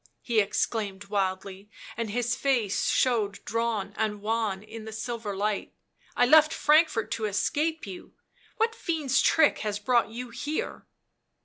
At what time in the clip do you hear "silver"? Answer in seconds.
4.91-5.35